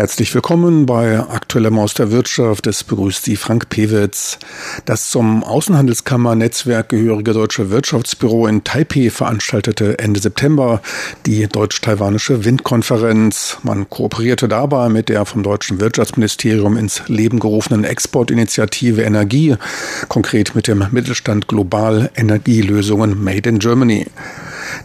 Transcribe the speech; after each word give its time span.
Herzlich 0.00 0.34
willkommen 0.34 0.86
bei 0.86 1.20
Aktueller 1.20 1.70
Maus 1.70 1.92
der 1.92 2.10
Wirtschaft. 2.10 2.66
Es 2.66 2.84
begrüßt 2.84 3.22
Sie 3.22 3.36
Frank 3.36 3.68
Pewitz. 3.68 4.38
Das 4.86 5.10
zum 5.10 5.44
Außenhandelskammer-Netzwerk 5.44 6.88
gehörige 6.88 7.34
Deutsche 7.34 7.68
Wirtschaftsbüro 7.68 8.46
in 8.46 8.64
Taipei 8.64 9.10
veranstaltete 9.10 9.98
Ende 9.98 10.18
September 10.18 10.80
die 11.26 11.46
deutsch-taiwanische 11.46 12.46
Windkonferenz. 12.46 13.58
Man 13.62 13.90
kooperierte 13.90 14.48
dabei 14.48 14.88
mit 14.88 15.10
der 15.10 15.26
vom 15.26 15.42
deutschen 15.42 15.80
Wirtschaftsministerium 15.80 16.78
ins 16.78 17.02
Leben 17.08 17.38
gerufenen 17.38 17.84
Exportinitiative 17.84 19.02
Energie, 19.02 19.56
konkret 20.08 20.54
mit 20.54 20.66
dem 20.66 20.82
Mittelstand 20.92 21.46
Global 21.46 22.10
Energielösungen 22.16 23.22
Made 23.22 23.50
in 23.50 23.58
Germany. 23.58 24.06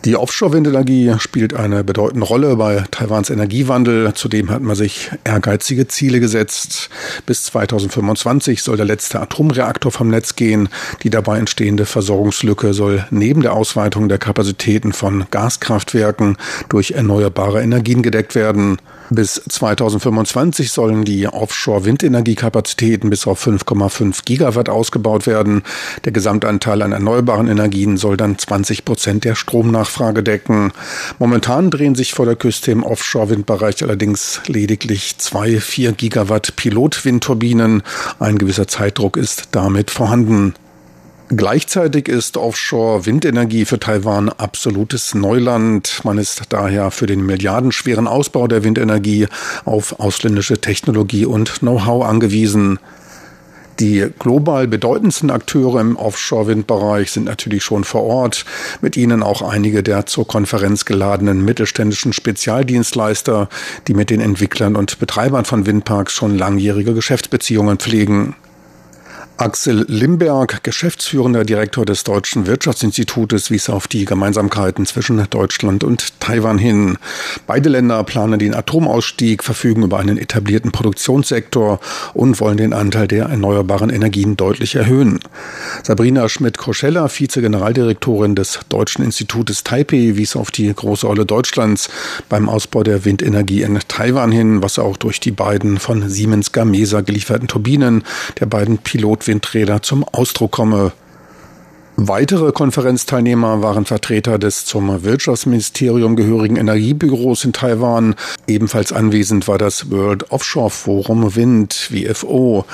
Die 0.06 0.16
Offshore-Windenergie 0.16 1.16
spielt 1.18 1.56
eine 1.56 1.84
bedeutende 1.84 2.28
Rolle 2.28 2.58
bei 2.58 2.84
Taiwans 2.92 3.32
Energiewandel. 3.32 4.14
Zudem 4.14 4.52
hat 4.52 4.62
man 4.62 4.76
sich 4.76 5.10
ehrgeizige 5.24 5.88
Ziele 5.88 6.20
gesetzt. 6.20 6.92
Bis 7.26 7.46
2025 7.46 8.62
soll 8.62 8.78
der 8.78 8.86
letzte 8.86 9.20
Atomreaktor 9.20 9.92
vom 9.92 10.10
Netz 10.10 10.36
gehen. 10.36 10.70
Die 11.02 11.10
dabei 11.10 11.40
entstehende 11.40 11.88
Versorgungslücke 11.88 12.76
soll 12.76 13.04
neben 13.10 13.42
der 13.42 13.54
Ausweitung 13.54 14.08
der 14.08 14.20
Kapazitäten 14.20 14.94
von 14.94 15.26
Gaskraftwerken 15.32 16.38
durch 16.70 16.92
erneuerbare 16.92 17.64
Energien 17.64 18.04
gedeckt 18.04 18.36
werden. 18.36 18.78
Bis 19.10 19.42
2025 19.48 20.72
sollen 20.72 21.06
die 21.06 21.28
Offshore-Windenergiekapazitäten 21.28 23.10
bis 23.10 23.28
auf 23.28 23.46
5,5 23.46 24.26
Gigawatt 24.26 24.68
ausgebaut 24.70 25.28
werden. 25.28 25.64
Der 26.06 26.12
Gesamtanteil 26.12 26.82
an 26.82 26.92
erneuerbaren 26.92 27.48
Energien 27.48 27.98
soll 27.98 28.18
dann 28.18 28.38
20 28.38 28.84
Prozent 28.84 29.24
der 29.24 29.36
Stromnachfrage 29.36 30.24
decken. 30.24 30.74
Momentan 31.20 31.70
drehen 31.70 31.94
sich 31.94 32.14
vor 32.14 32.26
der 32.26 32.36
Küste 32.36 32.72
im 32.72 32.84
Offshore-Windbereich 32.84 33.84
allerdings 33.84 34.42
lediglich 34.48 35.18
zwei 35.20 35.60
4 35.60 35.92
Gigawatt 35.92 36.56
Pilotwindturbinen. 36.56 37.84
Ein 38.20 38.38
gewisser 38.40 38.68
Zeitdruck 38.68 39.18
ist 39.18 39.50
damit 39.52 39.92
vorhanden. 39.92 40.56
Gleichzeitig 41.30 42.08
ist 42.08 42.38
Offshore-Windenergie 42.38 43.66
für 43.66 43.80
Taiwan 43.80 44.30
absolutes 44.30 45.16
Neuland. 45.16 46.02
Man 46.04 46.20
ist 46.20 46.44
daher 46.50 46.92
für 46.92 47.08
den 47.08 47.26
milliardenschweren 47.26 48.08
Ausbau 48.08 48.48
der 48.48 48.64
Windenergie 48.64 49.28
auf 49.66 50.00
ausländische 50.00 50.62
Technologie 50.62 51.26
und 51.26 51.62
Know-how 51.62 52.06
angewiesen. 52.06 52.78
Die 53.80 54.08
global 54.20 54.68
bedeutendsten 54.68 55.32
Akteure 55.32 55.82
im 55.82 55.98
Offshore-Windbereich 55.98 57.12
sind 57.12 57.26
natürlich 57.26 57.64
schon 57.64 57.84
vor 57.84 58.04
Ort, 58.04 58.46
mit 58.82 58.96
ihnen 58.96 59.24
auch 59.24 59.42
einige 59.42 59.82
der 59.82 60.06
zur 60.06 60.28
Konferenz 60.28 60.86
geladenen 60.86 61.44
mittelständischen 61.44 62.14
Spezialdienstleister, 62.14 63.50
die 63.88 63.96
mit 63.96 64.12
den 64.12 64.22
Entwicklern 64.22 64.76
und 64.76 65.00
Betreibern 65.00 65.44
von 65.44 65.66
Windparks 65.66 66.14
schon 66.14 66.38
langjährige 66.38 66.94
Geschäftsbeziehungen 66.94 67.78
pflegen. 67.78 68.36
Axel 69.38 69.86
Limberg, 69.90 70.64
geschäftsführender 70.64 71.44
Direktor 71.44 71.86
des 71.86 72.06
Deutschen 72.06 72.48
Wirtschaftsinstitutes, 72.48 73.52
wies 73.52 73.70
auf 73.70 73.90
die 73.90 74.06
Gemeinsamkeiten 74.06 74.86
zwischen 74.86 75.22
Deutschland 75.30 75.84
und 75.84 76.22
Taiwan 76.22 76.58
hin. 76.58 76.98
Beide 77.46 77.68
Länder 77.68 78.02
planen 78.06 78.40
den 78.40 78.54
Atomausstieg, 78.54 79.44
verfügen 79.44 79.84
über 79.84 80.00
einen 80.00 80.18
etablierten 80.18 80.72
Produktionssektor 80.72 81.82
und 82.14 82.40
wollen 82.40 82.56
den 82.56 82.72
Anteil 82.72 83.10
der 83.10 83.26
erneuerbaren 83.26 83.90
Energien 83.90 84.38
deutlich 84.38 84.76
erhöhen. 84.76 85.20
Sabrina 85.84 86.30
Schmidt-Koschella, 86.30 87.10
Vize-Generaldirektorin 87.10 88.36
des 88.36 88.60
Deutschen 88.70 89.04
Institutes 89.04 89.66
Taipei, 89.66 90.14
wies 90.16 90.38
auf 90.38 90.50
die 90.50 90.74
große 90.74 91.06
Rolle 91.06 91.26
Deutschlands 91.26 91.90
beim 92.30 92.48
Ausbau 92.48 92.84
der 92.84 93.04
Windenergie 93.04 93.64
in 93.64 93.78
Taiwan 93.90 94.32
hin, 94.32 94.64
was 94.64 94.80
auch 94.80 94.96
durch 94.96 95.20
die 95.20 95.32
beiden 95.32 95.78
von 95.78 96.10
Siemens 96.10 96.54
Gamesa 96.54 97.02
gelieferten 97.02 97.50
Turbinen 97.50 98.06
der 98.40 98.46
beiden 98.46 98.78
Pilot 98.78 99.25
Windräder 99.28 99.82
zum 99.82 100.04
Ausdruck 100.04 100.52
komme. 100.52 100.92
Weitere 101.98 102.52
Konferenzteilnehmer 102.52 103.62
waren 103.62 103.86
Vertreter 103.86 104.38
des 104.38 104.66
zum 104.66 105.06
Wirtschaftsministerium 105.06 106.18
gehörigen 106.18 106.58
Energiebüros 106.58 107.46
in 107.46 107.54
Taiwan. 107.54 108.16
Ebenfalls 108.48 108.92
anwesend 108.92 109.48
war 109.48 109.58
das 109.58 109.92
World 109.92 110.30
Offshore 110.30 110.72
Forum 110.72 111.38
Wind, 111.38 111.88
WFO. 111.92 112.66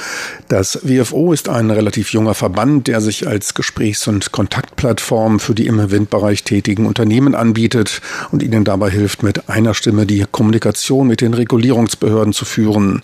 Das 0.48 0.80
WFO 0.82 1.34
ist 1.34 1.50
ein 1.50 1.70
relativ 1.70 2.14
junger 2.14 2.34
Verband, 2.34 2.88
der 2.88 3.00
sich 3.00 3.28
als 3.28 3.54
Gesprächs- 3.54 4.08
und 4.08 4.32
Kontaktplattform 4.32 5.40
für 5.40 5.54
die 5.54 5.68
im 5.68 5.92
Windbereich 5.92 6.44
tätigen 6.44 6.88
Unternehmen 6.88 7.36
anbietet 7.36 8.02
und 8.32 8.42
ihnen 8.42 8.64
dabei 8.64 8.90
hilft, 8.90 9.22
mit 9.22 9.50
einer 9.50 9.76
Stimme 9.76 10.08
die 10.08 10.26
Kommunikation 10.32 11.06
mit 11.06 11.22
den 11.22 11.36
Regulierungsbehörden 11.36 12.34
zu 12.34 12.46
führen. 12.46 13.04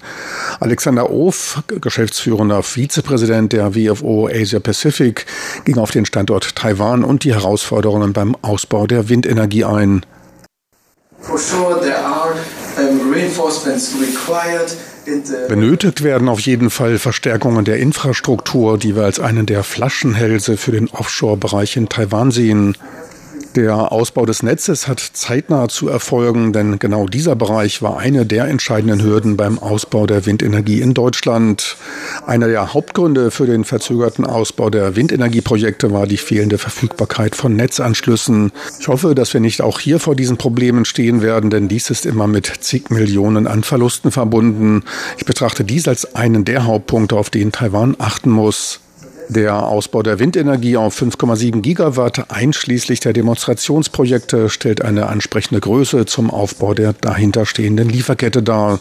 Alexander 0.60 1.12
Of, 1.12 1.62
geschäftsführender 1.80 2.64
Vizepräsident 2.64 3.54
der 3.54 3.76
WFO 3.76 4.28
Asia 4.28 4.60
Pacific, 4.60 5.28
ging 5.64 5.78
auf 5.78 5.92
den 5.92 6.07
Standort 6.08 6.56
Taiwan 6.56 7.04
und 7.04 7.24
die 7.24 7.34
Herausforderungen 7.34 8.14
beim 8.14 8.36
Ausbau 8.42 8.88
der 8.88 9.10
Windenergie 9.10 9.66
ein. 9.66 10.06
Benötigt 15.48 16.04
werden 16.04 16.30
auf 16.30 16.40
jeden 16.40 16.70
Fall 16.70 16.98
Verstärkungen 16.98 17.66
der 17.66 17.78
Infrastruktur, 17.78 18.78
die 18.78 18.96
wir 18.96 19.04
als 19.04 19.20
einen 19.20 19.46
der 19.46 19.64
Flaschenhälse 19.64 20.58
für 20.58 20.72
den 20.72 20.90
Offshore-Bereich 20.90 21.78
in 21.78 21.90
Taiwan 21.90 22.32
sehen. 22.32 22.78
Der 23.58 23.92
Ausbau 23.92 24.28
des 24.28 24.44
Netzes 24.44 24.88
hat 24.88 25.00
zeitnah 25.00 25.68
zu 25.68 25.90
erfolgen, 25.90 26.54
denn 26.54 26.78
genau 26.78 27.08
dieser 27.08 27.36
Bereich 27.36 27.82
war 27.82 27.98
eine 27.98 28.24
der 28.24 28.46
entscheidenden 28.46 29.02
Hürden 29.02 29.36
beim 29.36 29.58
Ausbau 29.58 30.06
der 30.06 30.28
Windenergie 30.28 30.80
in 30.80 30.94
Deutschland. 30.94 31.76
Einer 32.28 32.50
der 32.50 32.76
Hauptgründe 32.76 33.32
für 33.32 33.48
den 33.48 33.64
verzögerten 33.64 34.26
Ausbau 34.26 34.70
der 34.70 34.96
Windenergieprojekte 34.96 35.92
war 35.92 36.06
die 36.06 36.18
fehlende 36.18 36.60
Verfügbarkeit 36.60 37.36
von 37.36 37.56
Netzanschlüssen. 37.56 38.52
Ich 38.80 38.90
hoffe, 38.90 39.16
dass 39.16 39.34
wir 39.34 39.42
nicht 39.42 39.64
auch 39.64 39.80
hier 39.80 40.00
vor 40.00 40.16
diesen 40.16 40.38
Problemen 40.38 40.86
stehen 40.86 41.24
werden, 41.24 41.50
denn 41.50 41.68
dies 41.68 41.90
ist 41.90 42.06
immer 42.06 42.28
mit 42.28 42.46
zig 42.60 42.92
Millionen 42.92 43.48
an 43.48 43.64
Verlusten 43.64 44.12
verbunden. 44.12 44.84
Ich 45.18 45.26
betrachte 45.26 45.64
dies 45.64 45.88
als 45.88 46.14
einen 46.14 46.46
der 46.46 46.66
Hauptpunkte, 46.66 47.16
auf 47.16 47.32
den 47.32 47.52
Taiwan 47.52 47.96
achten 47.98 48.30
muss. 48.30 48.82
Der 49.30 49.64
Ausbau 49.64 50.04
der 50.04 50.20
Windenergie 50.20 50.78
auf 50.78 51.02
5,7 51.02 51.62
Gigawatt 51.62 52.32
einschließlich 52.32 53.02
der 53.02 53.14
Demonstrationsprojekte 53.14 54.50
stellt 54.50 54.82
eine 54.82 55.08
ansprechende 55.08 55.60
Größe 55.60 56.06
zum 56.06 56.30
Aufbau 56.30 56.74
der 56.74 56.94
dahinterstehenden 56.94 57.90
Lieferkette 57.90 58.42
dar. 58.42 58.80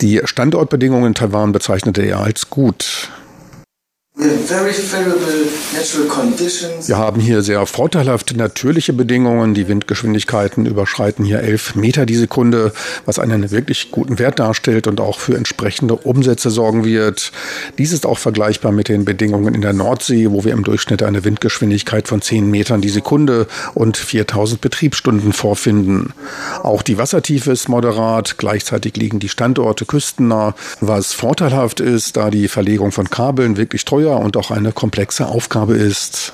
Die 0.00 0.20
Standortbedingungen 0.24 1.06
in 1.08 1.14
Taiwan 1.14 1.52
bezeichnete 1.52 2.02
er 2.02 2.20
als 2.20 2.48
gut. 2.48 3.10
Wir 6.86 6.98
haben 6.98 7.20
hier 7.20 7.42
sehr 7.42 7.64
vorteilhafte 7.64 8.36
natürliche 8.36 8.92
Bedingungen. 8.92 9.54
Die 9.54 9.66
Windgeschwindigkeiten 9.66 10.66
überschreiten 10.66 11.24
hier 11.24 11.40
11 11.40 11.76
Meter 11.76 12.04
die 12.04 12.16
Sekunde, 12.16 12.72
was 13.06 13.18
einen 13.18 13.50
wirklich 13.50 13.90
guten 13.90 14.18
Wert 14.18 14.38
darstellt 14.38 14.86
und 14.88 15.00
auch 15.00 15.20
für 15.20 15.36
entsprechende 15.36 15.96
Umsätze 15.96 16.50
sorgen 16.50 16.84
wird. 16.84 17.32
Dies 17.78 17.92
ist 17.92 18.04
auch 18.04 18.18
vergleichbar 18.18 18.72
mit 18.72 18.88
den 18.88 19.04
Bedingungen 19.06 19.54
in 19.54 19.62
der 19.62 19.72
Nordsee, 19.72 20.30
wo 20.30 20.44
wir 20.44 20.52
im 20.52 20.64
Durchschnitt 20.64 21.02
eine 21.02 21.24
Windgeschwindigkeit 21.24 22.06
von 22.06 22.20
10 22.20 22.50
Metern 22.50 22.82
die 22.82 22.90
Sekunde 22.90 23.46
und 23.74 23.96
4000 23.96 24.60
Betriebsstunden 24.60 25.32
vorfinden. 25.32 26.12
Auch 26.62 26.82
die 26.82 26.98
Wassertiefe 26.98 27.52
ist 27.52 27.68
moderat. 27.68 28.36
Gleichzeitig 28.36 28.96
liegen 28.96 29.18
die 29.18 29.30
Standorte 29.30 29.86
küstennah, 29.86 30.54
was 30.80 31.14
vorteilhaft 31.14 31.80
ist, 31.80 32.16
da 32.16 32.30
die 32.30 32.48
Verlegung 32.48 32.92
von 32.92 33.08
Kabeln 33.08 33.56
wirklich 33.56 33.84
teuer 33.86 34.09
und 34.18 34.36
auch 34.36 34.50
eine 34.50 34.72
komplexe 34.72 35.26
Aufgabe 35.26 35.74
ist. 35.74 36.32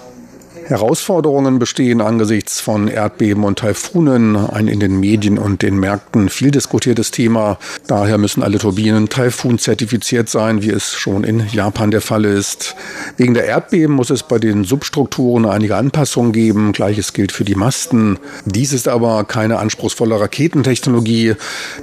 Herausforderungen 0.69 1.61
bestehen 1.61 2.01
angesichts 2.01 2.61
von 2.61 2.89
Erdbeben 2.89 3.45
und 3.45 3.61
Taifunen, 3.61 4.35
ein 4.35 4.67
in 4.67 4.81
den 4.81 4.99
Medien 4.99 5.39
und 5.39 5.63
den 5.63 5.79
Märkten 5.79 6.29
viel 6.29 6.51
diskutiertes 6.51 7.13
Thema. 7.13 7.59
Daher 7.87 8.19
müssen 8.19 8.43
alle 8.43 8.59
Turbinen 8.59 9.09
Taifun-zertifiziert 9.09 10.29
sein, 10.29 10.63
wie 10.63 10.71
es 10.71 10.95
schon 10.95 11.23
in 11.23 11.47
Japan 11.53 11.93
der 11.93 12.01
Fall 12.01 12.25
ist. 12.25 12.75
Wegen 13.17 13.35
der 13.35 13.45
Erdbeben 13.45 13.95
muss 13.95 14.11
es 14.11 14.25
bei 14.25 14.41
den 14.41 14.65
Substrukturen 14.65 15.47
einige 15.47 15.77
Anpassungen 15.77 16.33
geben. 16.33 16.73
Gleiches 16.73 17.13
gilt 17.13 17.31
für 17.31 17.45
die 17.45 17.55
Masten. 17.55 18.19
Dies 18.45 18.73
ist 18.73 18.89
aber 18.89 19.23
keine 19.23 19.59
anspruchsvolle 19.59 20.19
Raketentechnologie. 20.19 21.35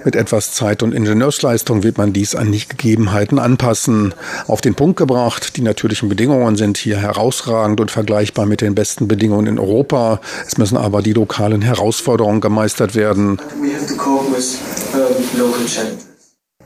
Mit 0.04 0.18
etwas 0.18 0.54
Zeit 0.54 0.84
und 0.84 0.94
Ingenieursleistung 0.94 1.84
wird 1.84 1.98
man 1.98 2.12
dies 2.12 2.36
an 2.36 2.52
die 2.52 2.68
Gegebenheiten 2.68 3.40
anpassen. 3.40 4.14
Auf 4.48 4.60
den 4.60 4.76
Punkt 4.76 4.98
gebracht, 4.98 5.56
die 5.56 5.62
natürlichen 5.62 6.10
Bedingungen 6.10 6.58
sind 6.58 6.78
hier 6.78 6.98
herausragend 6.98 7.80
und 7.80 7.90
vergleichbar 7.90 8.46
mit 8.46 8.60
den 8.60 8.73
den 8.74 8.76
besten 8.76 9.08
Bedingungen 9.08 9.48
in 9.48 9.60
Europa. 9.60 10.20
Es 10.48 10.58
müssen 10.58 10.78
aber 10.78 11.02
die 11.02 11.14
lokalen 11.14 11.62
Herausforderungen 11.62 12.42
gemeistert 12.42 12.96
werden. 12.96 13.40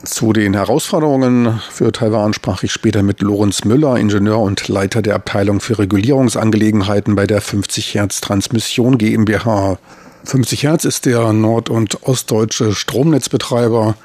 Zu 0.04 0.32
den 0.32 0.54
Herausforderungen 0.54 1.60
für 1.70 1.92
Taiwan 1.92 2.32
sprach 2.32 2.62
ich 2.62 2.72
später 2.72 3.02
mit 3.02 3.20
Lorenz 3.20 3.64
Müller, 3.64 3.96
Ingenieur 3.96 4.38
und 4.38 4.68
Leiter 4.68 5.02
der 5.02 5.16
Abteilung 5.16 5.60
für 5.60 5.78
Regulierungsangelegenheiten 5.78 7.14
bei 7.14 7.26
der 7.26 7.40
50 7.40 7.94
Hertz 7.94 8.20
Transmission 8.20 8.96
GmbH. 8.96 9.78
50 10.24 10.62
Hertz 10.62 10.84
ist 10.84 11.04
der 11.04 11.32
nord- 11.32 11.68
und 11.68 12.04
ostdeutsche 12.04 12.74
Stromnetzbetreiber 12.74 13.96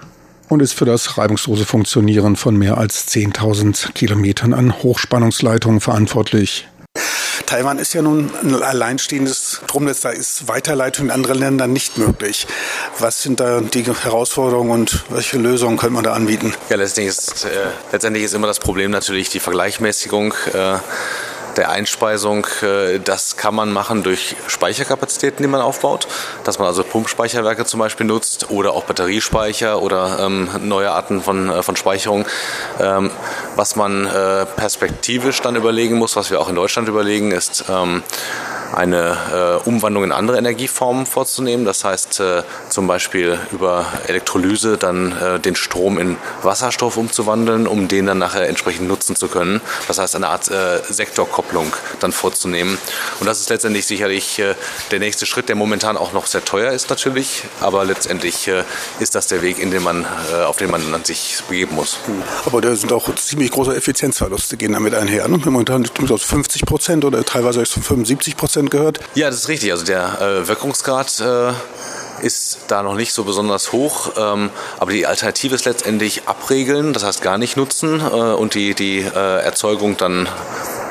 und 0.50 0.62
ist 0.62 0.74
für 0.74 0.86
das 0.86 1.18
reibungslose 1.18 1.66
Funktionieren 1.66 2.36
von 2.36 2.58
mehr 2.58 2.78
als 2.78 3.08
10.000 3.08 3.94
Kilometern 3.94 4.54
an 4.54 4.84
Hochspannungsleitungen 4.84 5.80
verantwortlich. 5.80 6.68
Taiwan 7.46 7.80
ist 7.80 7.94
ja 7.94 8.02
nun 8.02 8.32
ein 8.42 8.62
alleinstehendes 8.62 9.62
Stromnetz, 9.64 10.02
da 10.02 10.10
ist 10.10 10.48
Weiterleitung 10.48 11.06
in 11.06 11.12
andere 11.12 11.34
Länder 11.34 11.68
nicht 11.68 11.98
möglich. 11.98 12.48
Was 13.00 13.22
sind 13.22 13.40
da 13.40 13.62
die 13.62 13.84
Herausforderungen 13.84 14.72
und 14.72 15.04
welche 15.10 15.38
Lösungen 15.38 15.78
könnte 15.78 15.94
man 15.94 16.04
da 16.04 16.14
anbieten? 16.14 16.54
Ja, 16.70 16.78
letztendlich 16.78 17.18
ist, 17.18 17.46
äh, 17.46 17.50
letztendlich 17.92 18.24
ist 18.24 18.34
immer 18.34 18.48
das 18.48 18.60
Problem 18.60 18.92
natürlich 18.92 19.30
die 19.30 19.40
Vergleichmäßigung. 19.40 20.34
Äh, 20.54 20.78
der 21.58 21.70
Einspeisung, 21.70 22.46
äh, 22.62 23.00
das 23.00 23.38
kann 23.38 23.56
man 23.56 23.72
machen 23.72 24.04
durch 24.04 24.36
Speicherkapazitäten, 24.48 25.44
die 25.44 25.48
man 25.48 25.62
aufbaut, 25.62 26.08
dass 26.44 26.60
man 26.60 26.68
also 26.68 26.84
Pumpspeicherwerke 26.84 27.66
zum 27.66 27.80
Beispiel 27.80 28.06
nutzt 28.06 28.50
oder 28.50 28.74
auch 28.74 28.86
Batteriespeicher 28.86 29.82
oder 29.82 30.20
ähm, 30.20 30.50
neue 30.62 30.92
Arten 30.92 31.22
von, 31.22 31.50
äh, 31.50 31.64
von 31.64 31.76
Speicherung. 31.76 32.26
Ähm, 32.80 33.12
was 33.56 33.76
man 33.76 34.06
äh, 34.06 34.46
perspektivisch 34.46 35.42
dann 35.42 35.56
überlegen 35.56 35.96
muss, 35.96 36.16
was 36.16 36.32
wir 36.32 36.40
auch 36.40 36.50
in 36.50 36.56
Deutschland 36.56 36.88
überlegen, 36.88 37.32
ist 37.32 37.66
ähm, 37.70 38.04
eine 38.74 39.62
äh, 39.66 39.68
Umwandlung 39.70 40.04
in 40.04 40.12
andere 40.12 40.38
Energieformen 40.38 41.06
vorzunehmen. 41.06 41.66
Das 41.66 41.84
heißt 41.84 42.20
äh, 42.20 42.44
zum 42.70 42.88
Beispiel 42.88 43.38
über 43.52 43.86
Elektrolyse 44.08 44.78
dann 44.78 45.12
äh, 45.12 45.40
den 45.40 45.56
Strom 45.56 45.98
in 46.00 46.18
Wasserstoff 46.42 46.98
umzuwandeln, 46.98 47.68
um 47.68 47.88
den 47.88 48.06
dann 48.06 48.18
nachher 48.18 48.48
entsprechend 48.48 48.88
nutzen 48.88 49.16
zu 49.16 49.28
können. 49.28 49.62
Das 49.88 50.00
heißt 50.00 50.16
eine 50.16 50.28
Art 50.28 50.50
äh, 50.50 50.82
Sektorkopplung 50.88 51.74
dann 52.00 52.12
vorzunehmen. 52.12 52.78
Und 53.20 53.28
das 53.28 53.40
ist 53.40 53.50
letztendlich 53.50 53.86
sicherlich 53.86 54.40
äh, 54.40 54.56
der 54.92 55.00
nächste 55.00 55.26
Schritt, 55.26 55.50
der 55.50 55.56
momentan 55.56 55.98
auch 55.98 56.14
noch 56.14 56.26
sehr 56.26 56.44
teuer 56.44 56.72
ist 56.72 56.90
natürlich, 56.90 57.44
aber 57.62 57.86
letztendlich 57.86 58.48
äh, 58.48 58.64
ist 59.00 59.16
das 59.16 59.28
der 59.28 59.42
Weg, 59.42 59.60
in 59.60 59.72
den 59.72 59.84
man, 59.84 60.06
auf 60.46 60.58
den 60.58 60.72
man 60.72 60.92
dann 60.92 61.04
sich 61.04 61.44
begeben 61.48 61.76
muss. 61.76 61.98
Aber 62.46 62.62
da 62.62 62.76
sind 62.76 62.92
auch 62.92 63.14
ziemlich 63.16 63.52
große 63.52 63.76
Effizienzverluste 63.76 64.58
gehen 64.58 64.74
damit 64.74 64.94
einher. 64.94 65.28
Ne? 65.28 65.38
Momentan 65.38 65.86
50 65.86 66.66
Prozent 66.66 67.06
oder 67.06 67.24
teilweise 67.24 67.66
75 67.66 68.38
Prozent 68.38 68.63
Prozent 68.63 68.63
gehört? 68.70 69.00
Ja, 69.16 69.28
das 69.30 69.40
ist 69.40 69.48
richtig. 69.48 69.72
Also 69.72 69.86
der 69.86 70.22
äh, 70.22 70.48
Wirkungsgrad 70.48 71.20
äh, 71.20 71.54
ist 72.24 72.60
da 72.68 72.84
noch 72.84 72.96
nicht 72.96 73.14
so 73.14 73.24
besonders 73.24 73.72
hoch. 73.72 74.12
Ähm, 74.18 74.50
aber 74.80 74.92
die 74.92 75.06
Alternative 75.06 75.56
ist 75.56 75.66
letztendlich 75.66 76.28
abregeln, 76.28 76.94
das 76.94 77.04
heißt 77.04 77.22
gar 77.22 77.38
nicht 77.38 77.58
nutzen 77.58 78.00
äh, 78.00 78.04
und 78.04 78.56
die, 78.56 78.74
die 78.74 79.00
äh, 79.00 79.42
Erzeugung 79.42 79.98
dann 79.98 80.28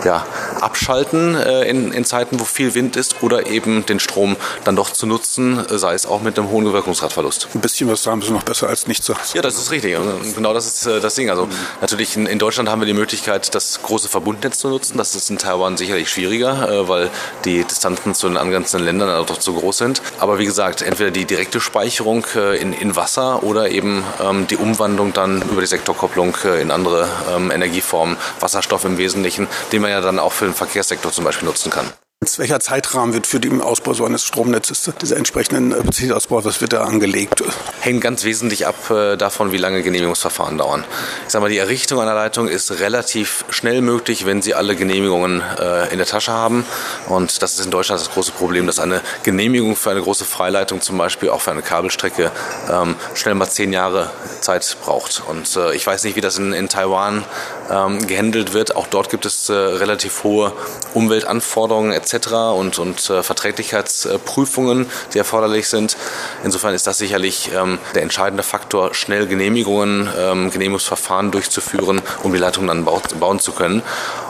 ja, 0.05 0.27
abschalten 0.61 1.35
äh, 1.35 1.69
in, 1.69 1.93
in 1.93 2.05
Zeiten, 2.05 2.41
wo 2.41 2.45
viel 2.45 2.75
Wind 2.75 2.97
ist 2.97 3.23
oder 3.23 3.47
eben 3.47 3.87
den 3.87 4.01
Strom 4.01 4.37
dann 4.65 4.77
doch 4.77 4.91
zu 4.91 5.07
nutzen, 5.07 5.65
äh, 5.69 5.79
sei 5.79 5.95
es 5.95 6.07
auch 6.07 6.23
mit 6.23 6.39
einem 6.39 6.51
hohen 6.51 6.73
Wirkungsgradverlust. 6.73 7.49
Ein 7.55 7.61
bisschen 7.61 7.89
was 7.91 8.07
haben 8.07 8.23
sie 8.23 8.31
noch 8.31 8.43
besser 8.43 8.69
als 8.69 8.87
nichts. 8.87 9.11
Ja, 9.35 9.43
das 9.43 9.57
ist 9.59 9.71
richtig. 9.71 9.97
Und 9.97 10.35
genau 10.35 10.55
das 10.55 10.67
ist 10.67 10.87
äh, 10.87 11.01
das 11.01 11.15
Ding. 11.15 11.31
Also 11.31 11.47
mhm. 11.47 11.53
natürlich 11.81 12.17
in, 12.17 12.27
in, 12.27 12.39
Deutschland 12.39 12.69
haben 12.69 12.81
wir 12.81 12.87
die 12.87 12.95
Möglichkeit, 12.95 13.55
das 13.55 13.83
große 13.83 14.09
Verbundnetz 14.09 14.59
zu 14.59 14.69
nutzen. 14.69 14.99
Das 14.99 15.15
ist 15.15 15.31
in 15.31 15.39
Taiwan 15.39 15.77
sicherlich 15.77 16.11
schwieriger, 16.11 16.69
äh, 16.71 16.89
weil 16.89 17.11
die 17.45 17.65
Distanzen 17.65 18.15
zu 18.15 18.29
den 18.29 18.37
angrenzenden 18.37 18.87
Ländern 18.87 19.09
also 19.09 19.25
doch 19.25 19.39
zu 19.39 19.55
groß 19.55 19.79
sind. 19.79 20.03
Aber 20.19 20.39
wie 20.39 20.45
gesagt, 20.45 20.83
entweder 20.83 21.11
die 21.11 21.25
direkte 21.25 21.61
Speicherung 21.61 22.27
äh, 22.35 22.57
in, 22.61 22.73
in 22.73 22.97
Wasser 22.97 23.43
oder 23.43 23.71
eben 23.71 24.05
ähm, 24.21 24.47
die 24.47 24.57
Umwandlung 24.57 25.13
dann 25.13 25.43
über 25.43 25.61
die 25.61 25.67
Sektorkopplung 25.67 26.37
äh, 26.45 26.61
in 26.61 26.71
andere 26.71 27.09
ähm, 27.35 27.51
Energieformen, 27.51 28.17
Wasserstoff 28.41 28.85
im 28.85 28.99
Wesentlichen, 28.99 29.49
den 29.73 29.83
man 29.83 29.92
ja 29.93 30.01
dann 30.01 30.19
auch 30.19 30.33
für 30.33 30.47
den 30.47 30.55
Verkehrssektor 30.55 31.13
zum 31.13 31.25
Beispiel 31.25 31.47
nutzen 31.47 31.71
kann. 31.71 31.93
Welcher 32.37 32.61
Zeitrahmen 32.61 33.15
wird 33.15 33.27
für 33.27 33.41
den 33.41 33.61
Ausbau 33.61 33.95
so 33.95 34.05
eines 34.05 34.23
Stromnetzes, 34.25 34.93
dieser 35.03 35.17
entsprechenden 35.17 35.73
äh, 35.73 35.83
Beziehungsausbau, 35.83 36.45
was 36.45 36.61
wird 36.61 36.73
da 36.73 36.85
angelegt? 36.85 37.43
Hängt 37.81 38.01
ganz 38.01 38.23
wesentlich 38.23 38.65
ab 38.65 38.91
äh, 38.91 39.17
davon, 39.17 39.51
wie 39.51 39.57
lange 39.57 39.83
Genehmigungsverfahren 39.83 40.57
dauern. 40.57 40.85
Ich 41.27 41.33
sage 41.33 41.43
mal, 41.43 41.49
die 41.49 41.59
Errichtung 41.59 42.01
einer 42.01 42.15
Leitung 42.15 42.47
ist 42.47 42.79
relativ 42.79 43.45
schnell 43.51 43.83
möglich, 43.83 44.25
wenn 44.25 44.41
Sie 44.41 44.55
alle 44.55 44.77
Genehmigungen 44.77 45.43
äh, 45.59 45.91
in 45.91 45.99
der 45.99 46.07
Tasche 46.07 46.31
haben. 46.31 46.65
Und 47.09 47.43
das 47.43 47.55
ist 47.55 47.65
in 47.65 47.73
Deutschland 47.73 48.01
das 48.01 48.13
große 48.13 48.31
Problem, 48.31 48.69
dass 48.69 48.79
eine 48.79 49.01
Genehmigung 49.25 49.75
für 49.75 49.91
eine 49.91 50.01
große 50.01 50.25
Freileitung, 50.25 50.81
zum 50.81 50.99
Beispiel 50.99 51.29
auch 51.29 51.41
für 51.41 51.51
eine 51.51 51.63
Kabelstrecke, 51.63 52.31
ähm, 52.71 52.95
schnell 53.15 53.35
mal 53.35 53.51
zehn 53.51 53.73
Jahre 53.73 54.13
Zeit 54.41 54.77
braucht. 54.85 55.23
Und 55.27 55.59
ich 55.75 55.87
weiß 55.87 56.05
nicht, 56.05 56.15
wie 56.15 56.21
das 56.21 56.39
in, 56.39 56.53
in 56.53 56.69
Taiwan 56.69 57.25
ähm, 57.71 58.07
gehandelt 58.07 58.53
wird. 58.53 58.77
Auch 58.77 58.87
dort 58.87 59.11
gibt 59.11 59.27
es 59.27 59.51
relativ 59.51 60.25
hohe 60.25 60.53
Umweltanforderungen 60.95 61.93
etc 61.93 62.33
und, 62.57 62.79
und 62.79 63.11
äh, 63.11 63.23
Verträglichkeitsprüfungen, 63.23 64.87
die 65.15 65.19
erforderlich 65.19 65.69
sind. 65.69 65.97
Insofern 66.45 66.75
ist 66.75 66.87
das 66.87 66.99
sicherlich 66.99 67.51
ähm, 67.55 67.79
der 67.95 68.03
entscheidende 68.03 68.43
Faktor, 68.43 68.95
schnell 68.95 69.27
Genehmigungen, 69.27 70.09
ähm, 70.19 70.51
Genehmigungsverfahren 70.51 71.31
durchzuführen, 71.31 72.03
um 72.23 72.33
die 72.33 72.39
Leitung 72.39 72.67
dann 72.67 72.85
bauen 72.85 73.41
zu 73.41 73.53
können. 73.53 73.83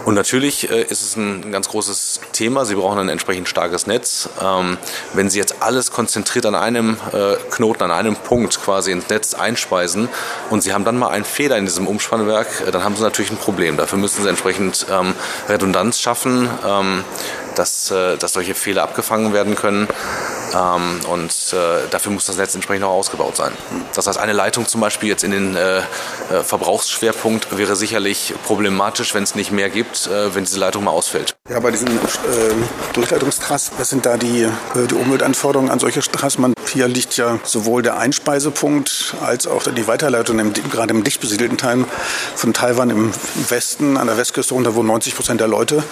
Und 0.04 0.14
natürlich 0.14 0.70
äh, 0.70 0.82
ist 0.82 1.02
es 1.02 1.16
ein 1.16 1.52
ganz 1.52 1.68
großes 1.68 2.20
Thema. 2.32 2.64
Sie 2.64 2.74
brauchen 2.74 2.98
ein 2.98 3.08
entsprechend 3.08 3.48
starkes 3.48 3.86
Netz. 3.86 4.28
Ähm, 4.40 4.78
wenn 5.12 5.30
Sie 5.30 5.38
jetzt 5.38 5.62
alles 5.62 5.92
konzentriert 5.92 6.46
an 6.46 6.54
einem 6.54 6.96
äh, 7.12 7.36
Knoten, 7.50 7.84
an 7.84 7.90
einem 7.90 8.16
Punkt 8.16 8.60
quasi 8.62 8.90
ins 8.90 9.08
Netz 9.08 9.34
einspeisen 9.34 10.08
und 10.50 10.62
Sie 10.62 10.72
haben 10.74 10.84
dann 10.84 10.98
mal 10.98 11.08
einen 11.08 11.24
Fehler 11.24 11.56
in 11.56 11.66
diesem 11.66 11.86
Umspannwerk, 11.86 12.64
äh, 12.66 12.70
dann 12.70 12.82
haben 12.84 12.96
Sie 12.96 13.02
natürlich 13.02 13.30
ein 13.30 13.36
Problem. 13.36 13.76
Dafür 13.76 13.98
müssen 13.98 14.22
Sie 14.22 14.28
entsprechend 14.28 14.86
ähm, 14.90 15.14
Redundanz 15.48 16.00
schaffen. 16.00 16.48
Ähm, 16.66 17.04
dass, 17.54 17.88
dass 17.88 18.32
solche 18.32 18.54
Fehler 18.54 18.82
abgefangen 18.82 19.34
werden 19.34 19.56
können. 19.56 19.86
Ähm, 20.54 21.00
und 21.08 21.32
äh, 21.52 21.88
dafür 21.90 22.12
muss 22.12 22.26
das 22.26 22.36
Netz 22.36 22.54
entsprechend 22.54 22.84
auch 22.84 22.92
ausgebaut 22.92 23.36
sein. 23.36 23.52
Das 23.94 24.06
heißt, 24.06 24.18
eine 24.18 24.32
Leitung 24.32 24.66
zum 24.66 24.80
Beispiel 24.80 25.08
jetzt 25.08 25.24
in 25.24 25.30
den 25.30 25.56
äh, 25.56 25.78
äh 25.78 25.82
Verbrauchsschwerpunkt 26.42 27.56
wäre 27.56 27.76
sicherlich 27.76 28.34
problematisch, 28.44 29.14
wenn 29.14 29.22
es 29.22 29.34
nicht 29.34 29.52
mehr 29.52 29.70
gibt, 29.70 30.06
äh, 30.06 30.34
wenn 30.34 30.44
diese 30.44 30.58
Leitung 30.58 30.84
mal 30.84 30.90
ausfällt. 30.90 31.34
Ja, 31.48 31.60
bei 31.60 31.70
diesen 31.70 31.88
äh, 31.88 32.00
Durchleitungstrassen, 32.92 33.74
was 33.78 33.90
sind 33.90 34.06
da 34.06 34.16
die, 34.16 34.42
äh, 34.42 34.86
die 34.90 34.94
Umweltanforderungen 34.94 35.70
an 35.70 35.78
solche 35.78 36.02
Straßen? 36.02 36.54
Hier 36.72 36.88
liegt 36.88 37.16
ja 37.16 37.38
sowohl 37.44 37.82
der 37.82 37.98
Einspeisepunkt 37.98 39.14
als 39.20 39.46
auch 39.46 39.62
die 39.64 39.86
Weiterleitung, 39.86 40.38
im, 40.38 40.52
gerade 40.52 40.92
im 40.94 41.04
dicht 41.04 41.20
besiedelten 41.20 41.58
Teil 41.58 41.84
von 42.34 42.52
Taiwan 42.52 42.90
im 42.90 43.12
Westen, 43.48 43.96
an 43.96 44.06
der 44.06 44.16
Westküste 44.16 44.54
runter, 44.54 44.74
wo 44.74 44.82
90 44.82 45.14
Prozent 45.14 45.40
der 45.40 45.48
Leute, 45.48 45.82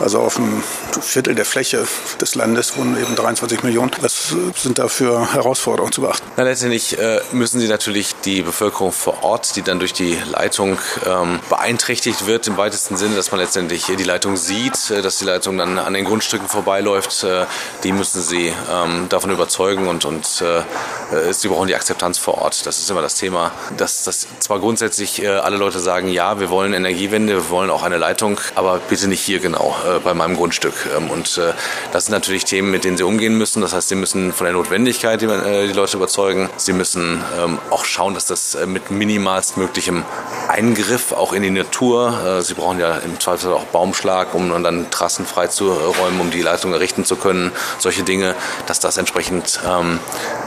also 0.00 0.20
auf 0.20 0.36
einem 0.36 0.62
Viertel 1.00 1.34
der 1.34 1.44
Fläche 1.44 1.86
des 2.20 2.34
Landes 2.34 2.76
wohnen 2.76 3.00
eben 3.00 3.14
23 3.16 3.62
Millionen. 3.62 3.90
Was 4.00 4.34
sind 4.56 4.78
da 4.78 4.88
für 4.88 5.32
Herausforderungen 5.32 5.92
zu 5.92 6.02
beachten? 6.02 6.26
Na, 6.36 6.44
letztendlich 6.44 6.98
äh, 6.98 7.20
müssen 7.32 7.60
Sie 7.60 7.68
natürlich 7.68 8.14
die 8.24 8.42
Bevölkerung 8.42 8.92
vor 8.92 9.22
Ort, 9.22 9.56
die 9.56 9.62
dann 9.62 9.78
durch 9.78 9.92
die 9.92 10.18
Leitung 10.30 10.78
ähm, 11.06 11.40
beeinträchtigt 11.48 12.26
wird, 12.26 12.46
im 12.46 12.56
weitesten 12.56 12.96
Sinne, 12.96 13.16
dass 13.16 13.30
man 13.30 13.40
letztendlich 13.40 13.86
die 13.86 14.04
Leitung 14.04 14.36
sieht, 14.36 14.90
äh, 14.90 15.02
dass 15.02 15.18
die 15.18 15.24
Leitung 15.24 15.58
dann 15.58 15.78
an 15.78 15.94
den 15.94 16.04
Grundstücken 16.04 16.48
vorbeiläuft, 16.48 17.24
äh, 17.24 17.46
die 17.84 17.92
müssen 17.92 18.20
Sie 18.20 18.52
ähm, 18.70 19.08
davon 19.08 19.30
überzeugen 19.30 19.88
und, 19.88 20.04
und 20.04 20.17
äh, 20.40 21.32
sie 21.32 21.48
brauchen 21.48 21.68
die 21.68 21.74
Akzeptanz 21.74 22.18
vor 22.18 22.38
Ort. 22.38 22.66
Das 22.66 22.78
ist 22.78 22.90
immer 22.90 23.02
das 23.02 23.14
Thema, 23.14 23.52
dass, 23.76 24.04
dass 24.04 24.26
zwar 24.40 24.58
grundsätzlich 24.60 25.22
äh, 25.22 25.28
alle 25.28 25.56
Leute 25.56 25.80
sagen, 25.80 26.08
ja, 26.08 26.40
wir 26.40 26.50
wollen 26.50 26.72
Energiewende, 26.72 27.34
wir 27.34 27.50
wollen 27.50 27.70
auch 27.70 27.82
eine 27.82 27.98
Leitung, 27.98 28.40
aber 28.54 28.80
bitte 28.88 29.08
nicht 29.08 29.20
hier 29.20 29.40
genau, 29.40 29.76
äh, 29.86 29.98
bei 30.00 30.14
meinem 30.14 30.36
Grundstück. 30.36 30.74
Ähm, 30.96 31.10
und 31.10 31.38
äh, 31.38 31.52
das 31.92 32.06
sind 32.06 32.12
natürlich 32.12 32.44
Themen, 32.44 32.70
mit 32.70 32.84
denen 32.84 32.96
sie 32.96 33.04
umgehen 33.04 33.36
müssen. 33.36 33.62
Das 33.62 33.72
heißt, 33.72 33.88
sie 33.88 33.94
müssen 33.94 34.32
von 34.32 34.44
der 34.44 34.54
Notwendigkeit 34.54 35.20
die, 35.20 35.26
äh, 35.26 35.66
die 35.66 35.72
Leute 35.72 35.96
überzeugen. 35.96 36.50
Sie 36.56 36.72
müssen 36.72 37.22
ähm, 37.38 37.58
auch 37.70 37.84
schauen, 37.84 38.14
dass 38.14 38.26
das 38.26 38.54
äh, 38.54 38.66
mit 38.66 38.90
minimalstmöglichem 38.90 40.04
Eingriff 40.48 41.12
auch 41.12 41.32
in 41.32 41.42
die 41.42 41.50
Natur, 41.50 42.42
sie 42.42 42.54
brauchen 42.54 42.80
ja 42.80 42.96
im 42.98 43.20
Zweifel 43.20 43.52
auch 43.52 43.64
Baumschlag, 43.64 44.34
um 44.34 44.62
dann 44.62 44.90
Trassen 44.90 45.26
freizuräumen, 45.26 46.20
um 46.20 46.30
die 46.30 46.42
Leitung 46.42 46.72
errichten 46.72 47.04
zu 47.04 47.16
können. 47.16 47.52
Solche 47.78 48.02
Dinge, 48.02 48.34
dass 48.66 48.80
das 48.80 48.96
entsprechend 48.96 49.60
ähm, 49.66 49.98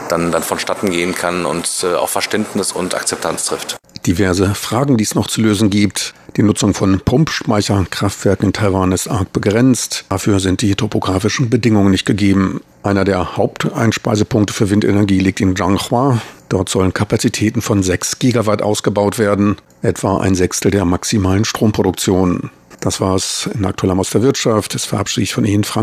dann, 0.08 0.32
dann 0.32 0.42
vonstatten 0.42 0.90
gehen 0.90 1.14
kann 1.14 1.46
und 1.46 1.68
äh, 1.82 1.94
auch 1.94 2.08
Verständnis 2.08 2.72
und 2.72 2.94
Akzeptanz 2.94 3.46
trifft. 3.46 3.76
Diverse 4.06 4.54
Fragen, 4.54 4.96
die 4.96 5.04
es 5.04 5.14
noch 5.14 5.28
zu 5.28 5.40
lösen 5.40 5.70
gibt. 5.70 6.14
Die 6.36 6.42
Nutzung 6.42 6.74
von 6.74 7.00
Pumpspeicherkraftwerken 7.00 8.46
in 8.46 8.52
Taiwan 8.52 8.90
ist 8.90 9.06
arg 9.06 9.32
begrenzt. 9.32 10.04
Dafür 10.08 10.40
sind 10.40 10.62
die 10.62 10.74
topografischen 10.74 11.50
Bedingungen 11.50 11.90
nicht 11.90 12.06
gegeben. 12.06 12.62
Einer 12.82 13.04
der 13.04 13.36
Haupteinspeisepunkte 13.36 14.52
für 14.52 14.70
Windenergie 14.70 15.20
liegt 15.20 15.40
in 15.40 15.54
Zhanghua. 15.54 16.20
Dort 16.48 16.68
sollen 16.68 16.92
Kapazitäten 16.92 17.62
von 17.62 17.82
6 17.82 18.18
Gigawatt 18.18 18.60
ausgebaut 18.60 19.18
werden, 19.18 19.56
etwa 19.82 20.18
ein 20.18 20.34
Sechstel 20.34 20.70
der 20.70 20.84
maximalen 20.84 21.44
Stromproduktion. 21.44 22.50
Das 22.80 23.00
war 23.00 23.14
es 23.14 23.48
in 23.54 23.64
aktueller 23.64 23.98
aus 23.98 24.10
der 24.10 24.22
Wirtschaft. 24.22 24.74
Es 24.74 24.84
verabschiede 24.84 25.24
ich 25.24 25.34
von 25.34 25.44
Ihnen, 25.44 25.64
Frank 25.64 25.80